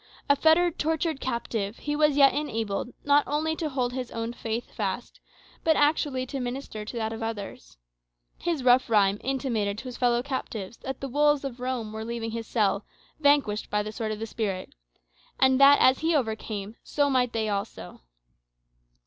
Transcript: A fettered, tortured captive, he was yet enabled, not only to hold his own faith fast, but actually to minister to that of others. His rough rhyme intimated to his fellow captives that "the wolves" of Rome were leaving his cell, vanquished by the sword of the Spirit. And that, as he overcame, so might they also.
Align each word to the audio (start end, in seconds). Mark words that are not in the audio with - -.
A 0.27 0.35
fettered, 0.35 0.79
tortured 0.79 1.19
captive, 1.21 1.77
he 1.77 1.95
was 1.95 2.17
yet 2.17 2.33
enabled, 2.33 2.91
not 3.05 3.23
only 3.27 3.55
to 3.57 3.69
hold 3.69 3.93
his 3.93 4.09
own 4.09 4.33
faith 4.33 4.73
fast, 4.73 5.19
but 5.63 5.75
actually 5.75 6.25
to 6.25 6.39
minister 6.39 6.83
to 6.83 6.97
that 6.97 7.13
of 7.13 7.21
others. 7.21 7.77
His 8.39 8.63
rough 8.63 8.89
rhyme 8.89 9.19
intimated 9.23 9.77
to 9.77 9.83
his 9.83 9.97
fellow 9.97 10.23
captives 10.23 10.77
that 10.77 11.01
"the 11.01 11.07
wolves" 11.07 11.43
of 11.43 11.59
Rome 11.59 11.93
were 11.93 12.03
leaving 12.03 12.31
his 12.31 12.47
cell, 12.47 12.83
vanquished 13.19 13.69
by 13.69 13.83
the 13.83 13.91
sword 13.91 14.11
of 14.11 14.17
the 14.17 14.25
Spirit. 14.25 14.73
And 15.39 15.59
that, 15.61 15.77
as 15.79 15.99
he 15.99 16.15
overcame, 16.15 16.77
so 16.83 17.07
might 17.07 17.31
they 17.31 17.47
also. 17.47 18.01